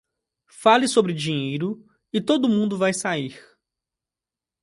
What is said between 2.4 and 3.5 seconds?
mundo vai sair.